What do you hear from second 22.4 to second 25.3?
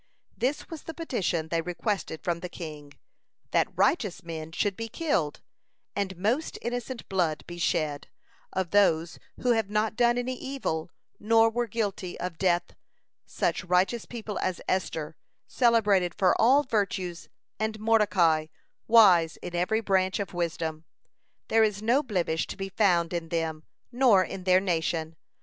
to be found in them nor in their nation.